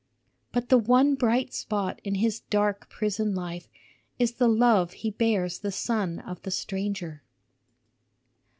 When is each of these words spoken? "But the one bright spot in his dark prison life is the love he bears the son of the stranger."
"But 0.51 0.69
the 0.69 0.79
one 0.79 1.13
bright 1.13 1.53
spot 1.53 2.01
in 2.03 2.15
his 2.15 2.39
dark 2.39 2.89
prison 2.89 3.35
life 3.35 3.67
is 4.17 4.31
the 4.31 4.47
love 4.47 4.93
he 4.93 5.11
bears 5.11 5.59
the 5.59 5.71
son 5.71 6.17
of 6.21 6.41
the 6.41 6.49
stranger." 6.49 7.21